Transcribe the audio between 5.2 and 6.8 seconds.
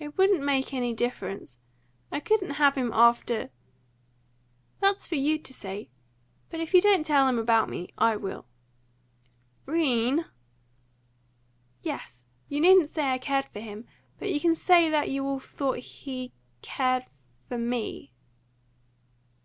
to say. But if you